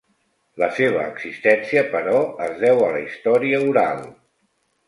[0.61, 2.17] La seva existència però
[2.47, 4.05] es deu a la història oral.